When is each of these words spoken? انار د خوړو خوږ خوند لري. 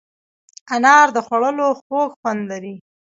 انار 0.73 1.07
د 1.15 1.17
خوړو 1.25 1.69
خوږ 1.79 2.09
خوند 2.19 2.41
لري. 2.51 2.75